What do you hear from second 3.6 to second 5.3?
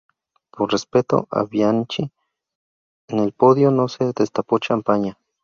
no se destapó champaña.